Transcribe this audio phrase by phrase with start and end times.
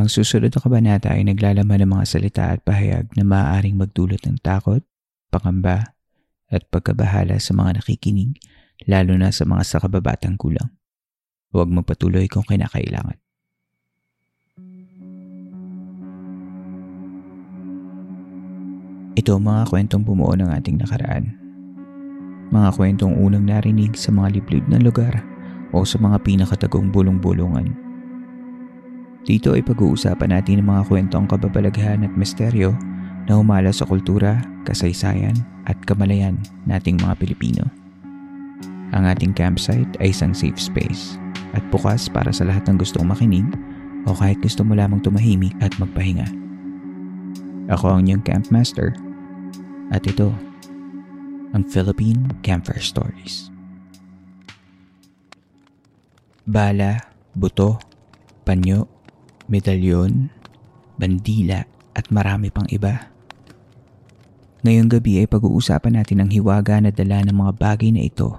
[0.00, 4.40] Ang susunod na kabanata ay naglalaman ng mga salita at pahayag na maaaring magdulot ng
[4.40, 4.80] takot,
[5.28, 5.92] pangamba,
[6.48, 8.40] at pagkabahala sa mga nakikinig,
[8.88, 10.72] lalo na sa mga sa kababatang kulang.
[11.52, 13.20] Huwag magpatuloy kung kinakailangan.
[19.20, 21.36] Ito ang mga kwentong bumuo ng ating nakaraan.
[22.48, 25.20] Mga kwentong unang narinig sa mga liblib na lugar
[25.76, 27.89] o sa mga pinakatagong bulong-bulungan.
[29.28, 32.72] Dito ay pag-uusapan natin ang mga kwentong kababalaghan at misteryo
[33.28, 35.36] na humala sa kultura, kasaysayan
[35.68, 37.64] at kamalayan nating mga Pilipino.
[38.90, 41.20] Ang ating campsite ay isang safe space
[41.54, 43.46] at bukas para sa lahat ng gustong makinig
[44.08, 46.26] o kahit gusto mo lamang tumahimik at magpahinga.
[47.70, 48.96] Ako ang inyong campmaster
[49.94, 50.34] at ito
[51.54, 53.50] ang Philippine Campfire Stories.
[56.50, 56.98] Bala,
[57.38, 57.78] buto,
[58.42, 58.90] panyo,
[59.50, 60.30] medalyon,
[60.94, 63.10] bandila at marami pang iba.
[64.62, 68.38] Ngayong gabi ay pag-uusapan natin ang hiwaga na dala ng mga bagay na ito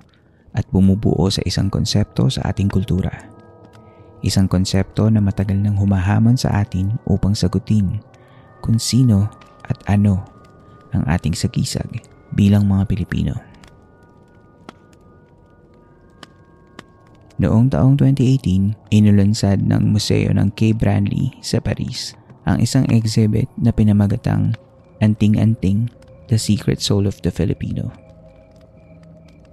[0.55, 3.11] at bumubuo sa isang konsepto sa ating kultura.
[4.23, 7.99] Isang konsepto na matagal nang humahamon sa atin upang sagutin
[8.61, 9.27] kung sino
[9.65, 10.21] at ano
[10.93, 11.89] ang ating sagisag
[12.31, 13.50] bilang mga Pilipino.
[17.41, 20.77] Noong taong 2018, inulunsad ng Museo ng K.
[20.77, 22.13] Branly sa Paris
[22.45, 24.53] ang isang exhibit na pinamagatang
[25.01, 25.89] Anting-Anting,
[26.29, 27.89] The Secret Soul of the Filipino.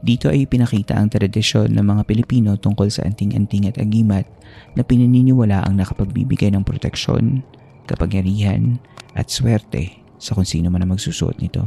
[0.04, 4.28] Dito ay pinakita ang tradisyon ng mga Pilipino tungkol sa anting-anting at agimat
[4.77, 7.41] na pinaniniwala ang nakapagbibigay ng proteksyon,
[7.88, 8.77] kapangyarihan
[9.16, 11.65] at swerte sa kung sino man ang magsusuot nito.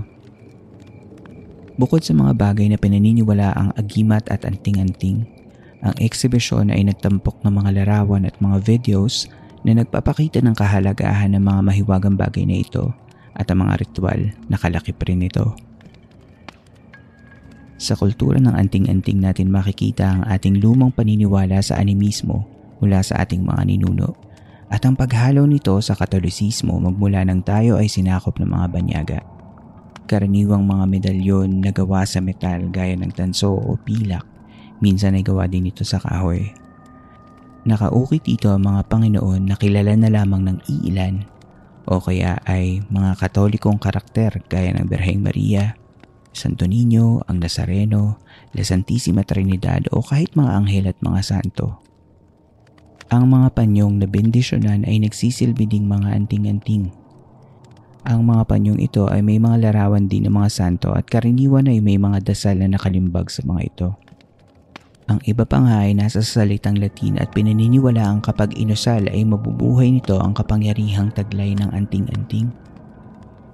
[1.81, 5.40] Bukod sa mga bagay na pinaniniwala ang agimat at anting-anting,
[5.81, 9.25] ang eksibisyon ay nagtampok ng mga larawan at mga videos
[9.65, 12.93] na nagpapakita ng kahalagahan ng mga mahiwagang bagay na ito
[13.33, 15.57] at ang mga ritual na kalakip rin nito.
[17.81, 22.45] Sa kultura ng anting-anting natin makikita ang ating lumang paniniwala sa animismo
[22.77, 24.13] mula sa ating mga ninuno
[24.69, 29.19] at ang paghalo nito sa katolisismo magmula nang tayo ay sinakop ng mga banyaga.
[30.05, 34.23] Karaniwang mga medalyon na gawa sa metal gaya ng tanso o pilak,
[34.81, 36.51] minsan ay gawa din ito sa kahoy.
[37.61, 41.29] Nakaukit dito ang mga Panginoon na kilala na lamang ng iilan
[41.85, 45.77] o kaya ay mga katolikong karakter gaya ng Berheng Maria,
[46.33, 48.17] Santo Niño, ang Nazareno,
[48.57, 51.85] La Santissima Trinidad o kahit mga anghel at mga santo.
[53.11, 56.95] Ang mga panyong na bendisyonan ay nagsisilbi ding mga anting-anting.
[58.07, 61.83] Ang mga panyong ito ay may mga larawan din ng mga santo at karaniwan ay
[61.83, 63.89] may mga dasal na nakalimbag sa mga ito.
[65.11, 69.91] Ang iba pa nga ay nasa salitang Latin at pinaniniwala ang kapag inusal ay mabubuhay
[69.91, 72.47] nito ang kapangyarihang taglay ng anting-anting.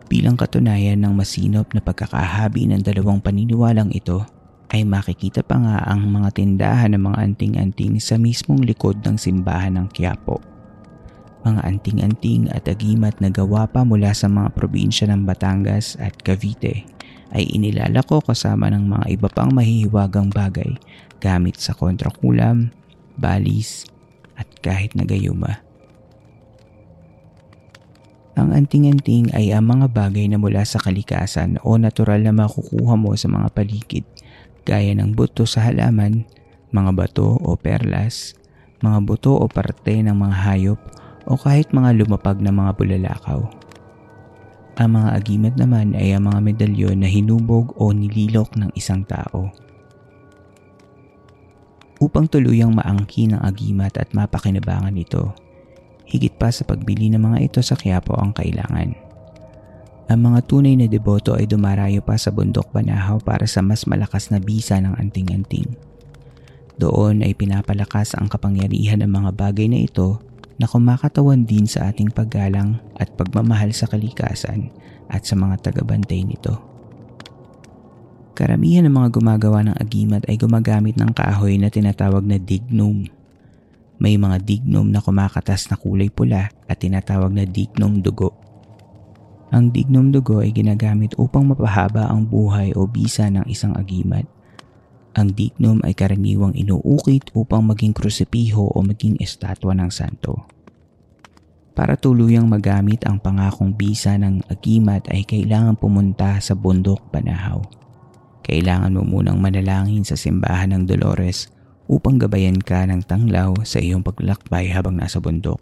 [0.06, 4.22] Bilang katunayan ng masinop na pagkakahabi ng dalawang paniniwalang ito,
[4.70, 9.82] ay makikita pa nga ang mga tindahan ng mga anting-anting sa mismong likod ng simbahan
[9.82, 10.38] ng Quiapo.
[11.42, 16.86] Mga anting-anting at agimat na gawa pa mula sa mga probinsya ng Batangas at Cavite
[17.34, 20.78] ay inilalako kasama ng mga iba pang mahihiwagang bagay
[21.20, 22.74] gamit sa kontrakulam,
[23.18, 23.90] balis
[24.38, 25.66] at kahit nagayuma.
[28.38, 33.18] Ang anting-anting ay ang mga bagay na mula sa kalikasan o natural na makukuha mo
[33.18, 34.06] sa mga paligid
[34.62, 36.22] gaya ng buto sa halaman,
[36.70, 38.38] mga bato o perlas,
[38.86, 40.80] mga buto o parte ng mga hayop
[41.26, 43.42] o kahit mga lumapag na mga bulalakaw.
[44.78, 49.50] Ang mga agimat naman ay ang mga medalyon na hinubog o nililok ng isang tao.
[51.98, 55.34] Upang tuluyang maangkin ang agimat at mapakinabangan ito,
[56.06, 58.94] higit pa sa pagbili ng mga ito sa Quiapo ang kailangan.
[60.08, 64.32] Ang mga tunay na deboto ay dumarayo pa sa bundok Banahaw para sa mas malakas
[64.32, 65.74] na bisa ng anting-anting.
[66.78, 70.22] Doon ay pinapalakas ang kapangyarihan ng mga bagay na ito
[70.62, 74.70] na kumakatawan din sa ating paggalang at pagmamahal sa kalikasan
[75.10, 76.77] at sa mga tagabantay nito.
[78.38, 83.10] Karamihan ng mga gumagawa ng agimat ay gumagamit ng kahoy na tinatawag na dignum.
[83.98, 88.38] May mga dignum na kumakatas na kulay pula at tinatawag na dignum dugo.
[89.50, 94.30] Ang dignum dugo ay ginagamit upang mapahaba ang buhay o bisa ng isang agimat.
[95.18, 100.46] Ang dignum ay karaniwang inuukit upang maging krusipiho o maging estatwa ng santo.
[101.74, 107.87] Para tuluyang magamit ang pangakong bisa ng agimat ay kailangan pumunta sa bundok Banahaw
[108.48, 111.52] kailangan mo munang manalangin sa simbahan ng Dolores
[111.92, 115.60] upang gabayan ka ng tanglaw sa iyong paglakbay habang nasa bundok.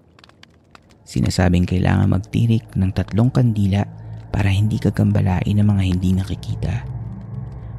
[1.05, 3.89] Sinasabing kailangan magtirik ng tatlong kandila
[4.29, 6.85] para hindi ka gambalain ng mga hindi nakikita.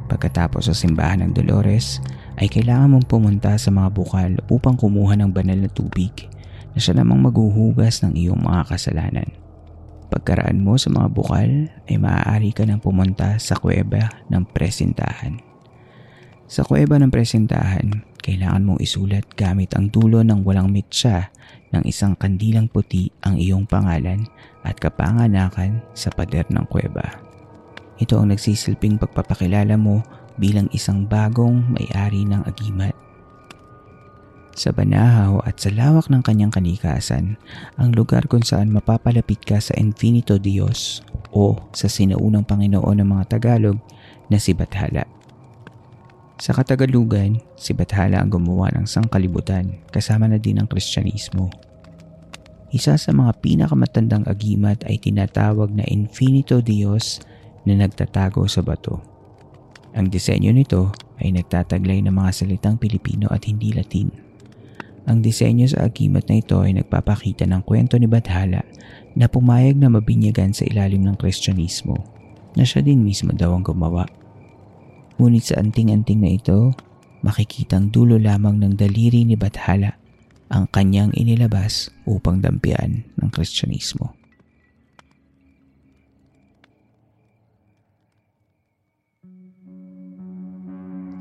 [0.06, 2.02] Pagkatapos sa simbahan ng Dolores,
[2.38, 6.30] ay kailangan mong pumunta sa mga bukal upang kumuha ng banal na tubig
[6.74, 9.45] na siya namang maghuhugas ng iyong mga kasalanan.
[10.06, 11.50] Pagkaraan mo sa mga bukal
[11.90, 15.42] ay maaari ka nang pumunta sa kuweba ng presentahan.
[16.46, 21.34] Sa kuweba ng presentahan, kailangan mong isulat gamit ang dulo ng walang mitsa
[21.74, 24.22] ng isang kandilang puti ang iyong pangalan
[24.62, 27.22] at kapanganakan sa pader ng kuweba.
[27.98, 30.06] Ito ang nagsisilping pagpapakilala mo
[30.38, 32.94] bilang isang bagong may-ari ng agimat
[34.56, 37.36] sa Banahaw at sa lawak ng kanyang kalikasan,
[37.76, 43.36] ang lugar kung saan mapapalapit ka sa Infinito Dios o sa sinaunang Panginoon ng mga
[43.36, 43.76] Tagalog
[44.32, 45.04] na si Bathala.
[46.40, 51.52] Sa Katagalugan, si Bathala ang gumawa ng sangkalibutan kasama na din ang Kristyanismo.
[52.72, 57.20] Isa sa mga pinakamatandang agimat ay tinatawag na Infinito Dios
[57.68, 59.00] na nagtatago sa bato.
[59.96, 60.92] Ang disenyo nito
[61.24, 64.25] ay nagtataglay ng mga salitang Pilipino at hindi Latin.
[65.06, 68.66] Ang disenyo sa agimat na ito ay nagpapakita ng kwento ni Bathala
[69.14, 71.94] na pumayag na mabinyagan sa ilalim ng Kristyanismo
[72.58, 74.10] na siya din mismo daw ang gumawa.
[75.22, 76.74] Ngunit sa anting-anting na ito,
[77.22, 79.94] makikitang dulo lamang ng daliri ni Bathala
[80.50, 84.10] ang kanyang inilabas upang dampian ng Kristyanismo.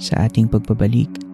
[0.02, 1.25] Sa ating pagbabalik,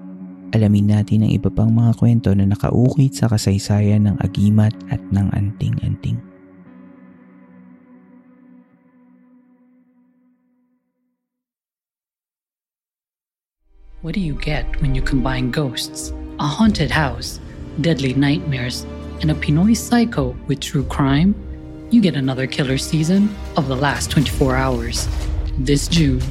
[0.52, 5.28] alamin natin ang iba pang mga kwento na nakaukit sa kasaysayan ng agimat at ng
[5.32, 6.20] anting-anting.
[14.02, 16.10] What do you get when you combine ghosts,
[16.42, 17.38] a haunted house,
[17.86, 18.82] deadly nightmares,
[19.22, 21.38] and a Pinoy psycho with true crime?
[21.94, 25.08] You get another killer season of The Last 24 Hours.
[25.60, 26.24] This June,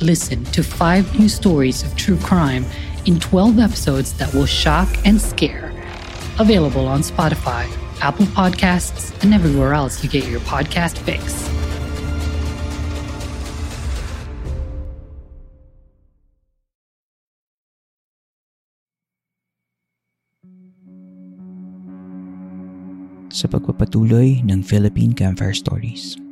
[0.00, 2.64] listen to five new stories of true crime
[3.06, 5.72] in 12 episodes that will shock and scare.
[6.38, 7.64] Available on Spotify,
[8.02, 11.48] Apple Podcasts, and everywhere else you get your podcast fix.
[23.36, 26.25] Sa pagpapatuloy ng Philippine Campfire Stories.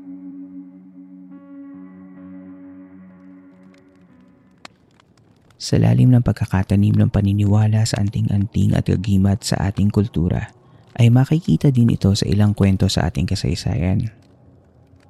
[5.64, 10.52] Sa lalim ng pagkakatanim ng paniniwala sa anting-anting at gagimat sa ating kultura,
[11.00, 14.12] ay makikita din ito sa ilang kwento sa ating kasaysayan.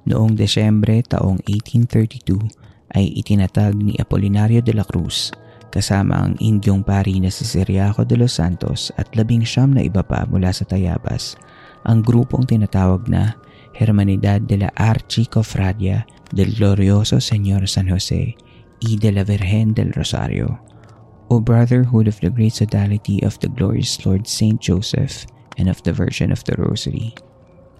[0.07, 2.47] Noong Desyembre taong 1832
[2.95, 5.35] ay itinatag ni Apolinario de la Cruz
[5.75, 10.07] kasama ang Indyong pari na si Siriaco de los Santos at labing siyam na iba
[10.07, 11.35] pa mula sa Tayabas
[11.83, 13.35] ang grupong tinatawag na
[13.75, 18.39] Hermanidad de la Archicofradia del Glorioso Señor San Jose
[18.79, 20.59] y de la Virgen del Rosario,
[21.27, 25.25] O Brotherhood of the Great Sodality of the Glorious Lord Saint Joseph
[25.57, 27.13] and of the Virgin of the Rosary,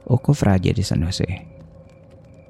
[0.07, 1.27] o Cofradia de San Jose.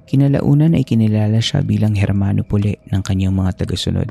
[0.06, 4.08] Kinalaunan ay kinilala siya bilang Hermano Puli ng kanyang mga tagasunod.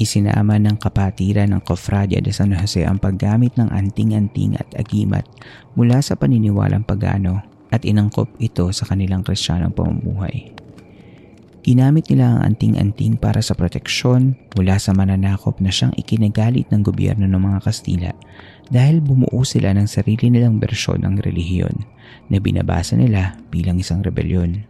[0.00, 5.28] Isinama ng kapatiran ng Cofradia de San Jose ang paggamit ng anting-anting at agimat
[5.76, 10.61] mula sa paniniwalang pagano at inangkop ito sa kanilang kristyanong pamumuhay.
[11.62, 17.30] Ginamit nila ang anting-anting para sa proteksyon mula sa mananakop na siyang ikinagalit ng gobyerno
[17.30, 18.10] ng mga Kastila
[18.66, 21.86] dahil bumuo sila ng sarili nilang bersyon ng relihiyon
[22.34, 24.66] na binabasa nila bilang isang rebelyon.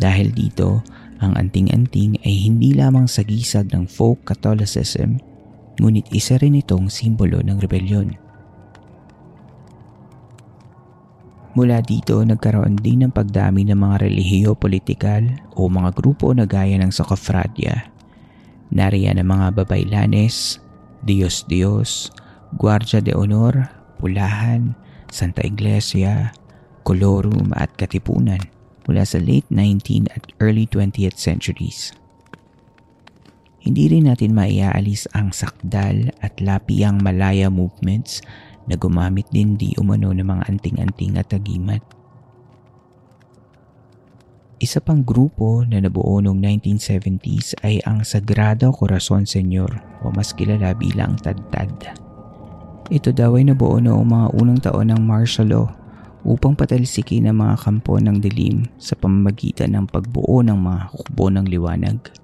[0.00, 0.80] Dahil dito,
[1.20, 5.20] ang anting-anting ay hindi lamang sagisag ng folk Catholicism,
[5.76, 8.23] ngunit isa rin itong simbolo ng rebelyon.
[11.54, 15.22] Mula dito nagkaroon din ng pagdami ng mga relihiyo politikal
[15.54, 17.94] o mga grupo na gaya ng Socofradia.
[18.74, 20.58] Nariyan ang mga babaylanes,
[21.06, 22.10] Diyos-Diyos,
[22.58, 23.70] Guardia de Honor,
[24.02, 24.74] Pulahan,
[25.14, 26.34] Santa Iglesia,
[26.82, 28.42] Colorum at Katipunan
[28.90, 31.94] mula sa late 19th at early 20th centuries.
[33.64, 38.20] Hindi rin natin maiaalis ang sakdal at lapiang malaya movements
[38.68, 41.82] na gumamit din di umano ng mga anting-anting at agimat.
[44.62, 49.68] Isa pang grupo na nabuo noong 1970s ay ang Sagrado Corazon Senyor
[50.00, 52.00] o mas kilala bilang Tadtad.
[52.88, 55.68] Ito daw ay nabuo noong mga unang taon ng martial law
[56.24, 61.44] upang patalsikin ang mga kampo ng dilim sa pamamagitan ng pagbuo ng mga hukbo ng
[61.44, 62.23] liwanag.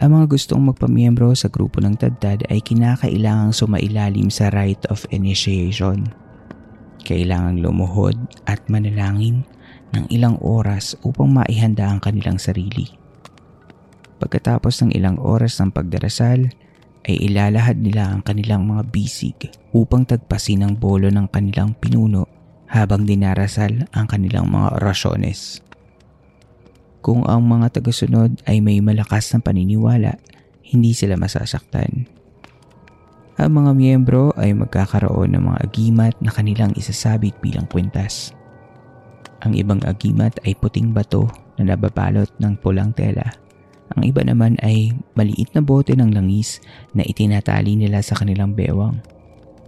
[0.00, 6.08] Ang mga gustong magpamiyembro sa grupo ng Tadtad ay kinakailangang sumailalim sa rite of initiation.
[7.04, 8.16] Kailangang lumuhod
[8.48, 9.44] at manalangin
[9.92, 12.88] ng ilang oras upang maihanda ang kanilang sarili.
[14.16, 16.48] Pagkatapos ng ilang oras ng pagdarasal,
[17.02, 19.36] ay ilalahad nila ang kanilang mga bisig
[19.74, 22.24] upang tagpasin ang bolo ng kanilang pinuno
[22.70, 25.60] habang dinarasal ang kanilang mga orasyones.
[27.02, 30.22] Kung ang mga tagasunod ay may malakas na paniniwala,
[30.62, 32.06] hindi sila masasaktan.
[33.42, 38.30] Ang mga miyembro ay magkakaroon ng mga agimat na kanilang isasabit bilang kwintas.
[39.42, 41.26] Ang ibang agimat ay puting bato
[41.58, 43.34] na nababalot ng pulang tela.
[43.98, 46.62] Ang iba naman ay maliit na bote ng langis
[46.94, 49.02] na itinatali nila sa kanilang bewang.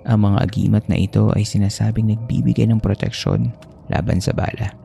[0.06, 3.50] Ang mga agimat na ito ay sinasabing nagbibigay ng proteksyon
[3.90, 4.83] laban sa bala.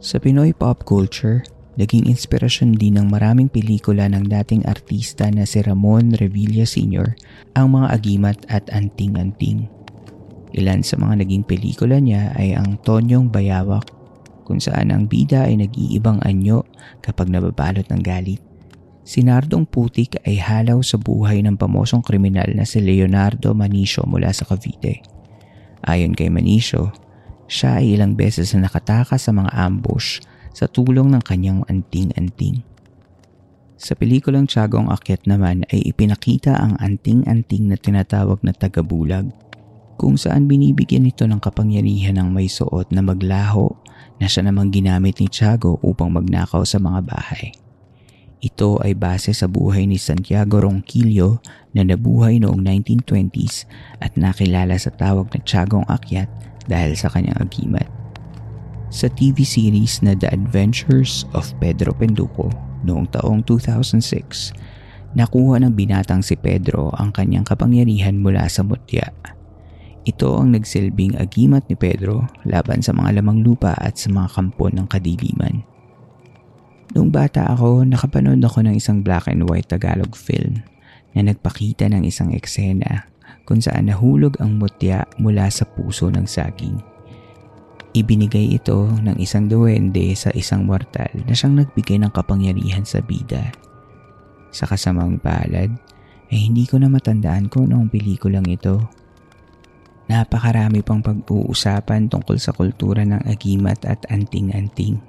[0.00, 1.44] Sa Pinoy pop culture,
[1.76, 7.20] naging inspirasyon din ng maraming pelikula ng dating artista na si Ramon Revilla Sr.
[7.52, 9.68] ang mga agimat at anting-anting.
[10.56, 13.92] Ilan sa mga naging pelikula niya ay ang Tonyong Bayawak
[14.48, 16.64] kung saan ang bida ay nag-iibang anyo
[17.04, 18.40] kapag nababalot ng galit.
[19.04, 24.32] Si Nardong Putik ay halaw sa buhay ng pamosong kriminal na si Leonardo Manicio mula
[24.32, 25.04] sa Cavite.
[25.84, 26.88] Ayon kay Manicio,
[27.50, 30.22] siya ay ilang beses na nakatakas sa mga ambush
[30.54, 32.62] sa tulong ng kanyang anting-anting.
[33.74, 39.34] Sa pelikulang Tiyagong Akyat naman ay ipinakita ang anting-anting na tinatawag na tagabulag
[39.98, 43.72] kung saan binibigyan ito ng kapangyarihan ng may suot na maglaho
[44.22, 47.50] na siya namang ginamit ni Tiago upang magnakaw sa mga bahay.
[48.40, 51.44] Ito ay base sa buhay ni Santiago Ronquillo
[51.76, 53.68] na nabuhay noong 1920s
[54.00, 57.86] at nakilala sa tawag na Tiagong Akyat dahil sa kanyang agimat.
[58.90, 62.50] Sa TV series na The Adventures of Pedro Penduko
[62.82, 64.50] noong taong 2006,
[65.14, 69.14] nakuha ng binatang si Pedro ang kanyang kapangyarihan mula sa mutya.
[70.02, 74.66] Ito ang nagsilbing agimat ni Pedro laban sa mga lamang lupa at sa mga kampo
[74.72, 75.62] ng kadiliman.
[76.90, 80.66] Noong bata ako, nakapanood ako ng isang black and white Tagalog film
[81.14, 83.06] na nagpakita ng isang eksena
[83.50, 86.78] kung saan nahulog ang mutya mula sa puso ng saging.
[87.90, 93.50] Ibinigay ito ng isang duwende sa isang mortal na siyang nagbigay ng kapangyarihan sa bida.
[94.54, 95.74] Sa kasamang palad,
[96.30, 98.78] ay hindi ko na matandaan kung noong pelikulang ito.
[100.06, 105.02] Napakarami pang pag-uusapan tungkol sa kultura ng agimat at anting-anting.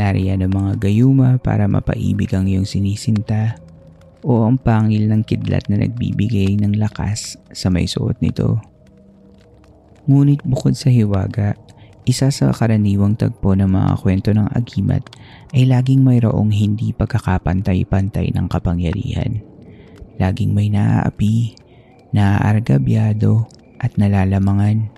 [0.00, 3.60] Nariyan ang mga gayuma para mapaibig ang iyong sinisinta
[4.20, 8.60] o ang pangil ng kidlat na nagbibigay ng lakas sa may suot nito.
[10.08, 11.56] Ngunit bukod sa hiwaga,
[12.08, 15.04] isa sa karaniwang tagpo ng mga kwento ng agimat
[15.52, 19.44] ay laging mayroong hindi pagkakapantay-pantay ng kapangyarihan.
[20.18, 21.54] Laging may naaapi,
[22.12, 23.46] naaargabyado
[23.80, 24.90] at nalalamangan.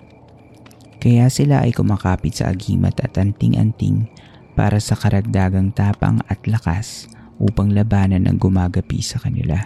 [1.02, 4.07] Kaya sila ay kumakapit sa agimat at anting-anting
[4.55, 7.11] para sa karagdagang tapang at lakas
[7.42, 9.58] upang labanan ang gumagapi sa kanila.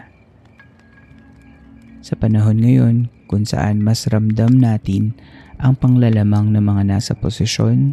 [2.00, 2.97] Sa panahon ngayon
[3.28, 5.12] kung saan mas ramdam natin
[5.61, 7.92] ang panglalamang ng mga nasa posisyon,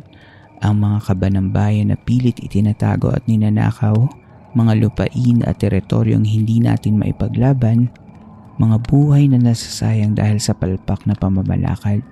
[0.63, 4.07] ang mga kaba ng bayan na pilit itinatago at ninanakaw,
[4.53, 7.91] mga lupain at teritoryong hindi natin maipaglaban,
[8.61, 12.05] mga buhay na nasasayang dahil sa palpak na pamamalakad.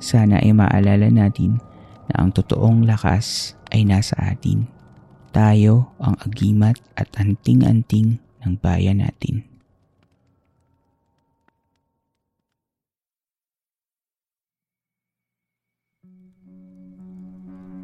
[0.00, 1.60] Sana ay maalala natin
[2.08, 4.75] na ang totoong lakas ay nasa atin.
[5.36, 9.44] Tayo ang agimat at anting-anting ng bayan natin.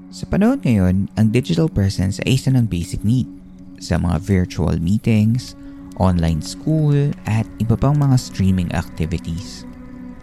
[0.08, 3.28] Sa panahon ngayon, ang digital presence ay isa ng basic need
[3.76, 5.52] sa mga virtual meetings,
[6.00, 9.68] online school, at iba pang mga streaming activities.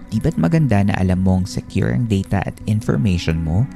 [0.09, 3.69] Di ba't maganda na alam mong secure ang data at information mo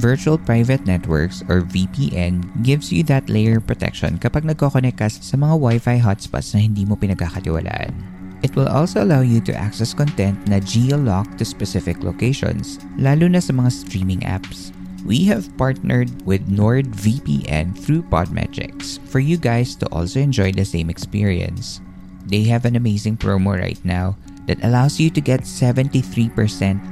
[0.00, 5.52] Virtual Private Networks or VPN gives you that layer protection kapag nagkoconnect ka sa mga
[5.60, 7.92] Wi-Fi hotspots na hindi mo pinagkakatiwalaan.
[8.40, 13.38] It will also allow you to access content na geo-locked to specific locations, lalo na
[13.38, 14.72] sa mga streaming apps.
[15.04, 20.88] We have partnered with NordVPN through Podmetrics for you guys to also enjoy the same
[20.88, 21.84] experience.
[22.26, 26.32] They have an amazing promo right now that allows you to get 73%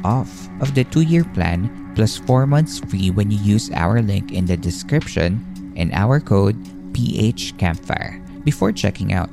[0.05, 0.31] off
[0.61, 4.57] of the two-year plan plus 4 months free when you use our link in the
[4.57, 5.37] description
[5.77, 6.57] and our code
[6.97, 9.29] PHCampfire before checking out.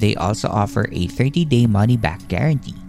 [0.00, 2.80] They also offer a 30-day money-back guarantee.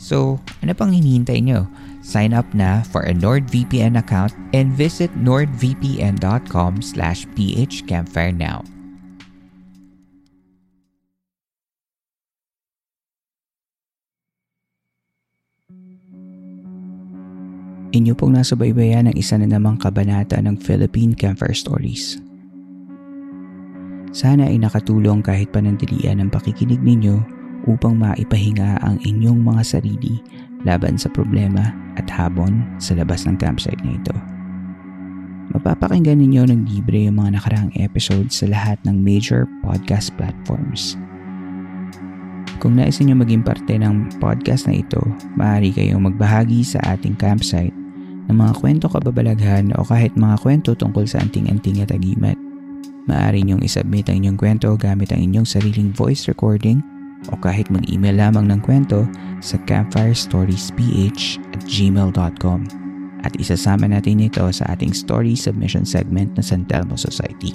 [0.00, 1.68] So, ano pang hinihintay nyo?
[2.00, 8.64] Sign up na for a NordVPN account and visit nordvpn.com slash phcampfire now.
[17.92, 22.16] Inyo pong nasa baybayan ng isa na namang kabanata ng Philippine Campfire Stories.
[24.16, 27.20] Sana ay nakatulong kahit panandalian ang pakikinig ninyo
[27.68, 30.24] upang maipahinga ang inyong mga sarili
[30.64, 31.68] laban sa problema
[32.00, 34.16] at habon sa labas ng campsite na ito.
[35.52, 40.96] Mapapakinggan ninyo ng libre yung mga nakaraang episodes sa lahat ng major podcast platforms.
[42.56, 45.02] Kung nais ninyo maging parte ng podcast na ito,
[45.36, 47.81] maaari kayong magbahagi sa ating campsite
[48.28, 52.38] ng mga kwento kababalaghan o kahit mga kwento tungkol sa anting-anting at agimat.
[53.10, 56.78] Maaari niyong isubmit ang inyong kwento gamit ang inyong sariling voice recording
[57.30, 59.06] o kahit mag-email lamang ng kwento
[59.42, 60.74] sa campfirestoriesph
[61.54, 62.60] at gmail.com
[63.22, 67.54] at isasama natin ito sa ating story submission segment na San Telmo Society.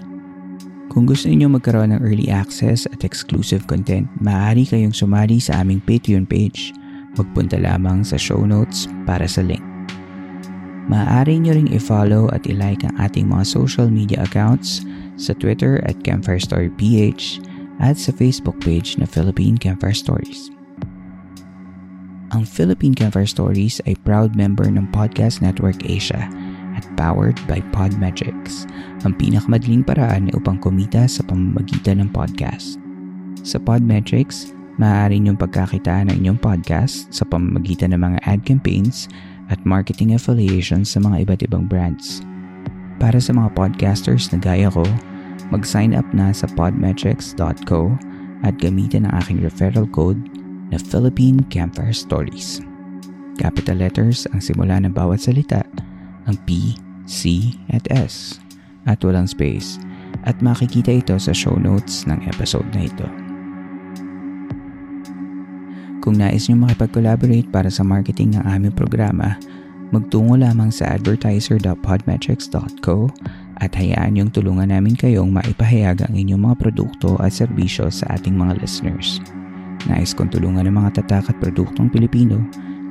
[0.88, 5.84] Kung gusto niyo magkaroon ng early access at exclusive content, maaari kayong sumali sa aming
[5.84, 6.72] Patreon page.
[7.20, 9.67] Magpunta lamang sa show notes para sa link.
[10.88, 14.88] Maaari nyo ring i-follow at i-like ang ating mga social media accounts
[15.20, 17.44] sa Twitter at Campfire Story PH
[17.84, 20.48] at sa Facebook page na Philippine Campfire Stories.
[22.32, 26.32] Ang Philippine Campfire Stories ay proud member ng Podcast Network Asia
[26.80, 28.64] at powered by Podmetrics,
[29.04, 32.80] ang pinakamadaling paraan upang kumita sa pamamagitan ng podcast.
[33.44, 39.10] Sa Podmetrics, maaari niyong pagkakitaan ng inyong podcast sa pamamagitan ng mga ad campaigns
[39.48, 42.24] at marketing affiliations sa mga iba't ibang brands.
[42.98, 44.84] Para sa mga podcasters na gaya ko,
[45.54, 47.94] mag-sign up na sa podmetrics.co
[48.46, 50.20] at gamitin ang aking referral code
[50.74, 52.60] na Philippine Campfire Stories.
[53.38, 55.62] Capital letters ang simula ng bawat salita,
[56.26, 56.74] ang P,
[57.06, 58.42] C, at S,
[58.90, 59.78] at walang space,
[60.26, 63.27] at makikita ito sa show notes ng episode na ito.
[66.08, 69.36] Kung nais nyo makipag-collaborate para sa marketing ng aming programa,
[69.92, 73.12] magtungo lamang sa advertiser.podmetrics.co
[73.60, 78.40] at hayaan yung tulungan namin kayong maipahayag ang inyong mga produkto at serbisyo sa ating
[78.40, 79.20] mga listeners.
[79.92, 82.40] Nais kong tulungan ng mga tatak at produktong Pilipino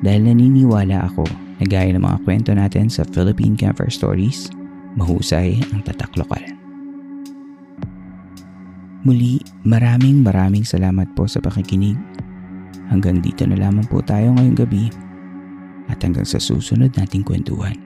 [0.04, 1.24] dahil naniniwala ako
[1.56, 4.52] na gaya ng mga kwento natin sa Philippine Camper Stories,
[5.00, 6.44] mahusay ang tatak lokal.
[9.08, 11.96] Muli, maraming maraming salamat po sa pakikinig
[12.90, 14.90] Hanggang dito na lamang po tayo ngayong gabi
[15.86, 17.85] at hanggang sa susunod nating kwentuhan.